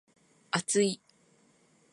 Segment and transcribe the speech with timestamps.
[0.49, 0.99] 厚い